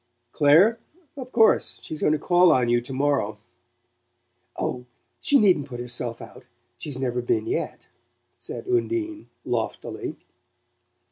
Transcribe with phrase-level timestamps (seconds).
[0.31, 0.79] "Clare?
[1.15, 1.77] of course.
[1.83, 3.37] She's going to call on you tomorrow."
[4.57, 4.85] "Oh,
[5.19, 6.47] she needn't put herself out
[6.79, 7.85] she's never been yet,"
[8.39, 10.15] said Undine loftily.